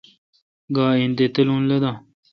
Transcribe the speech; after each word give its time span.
گا 0.75 0.85
این 0.97 1.11
تے 1.17 1.25
تلون 1.33 1.61
لدان۔ 1.69 1.97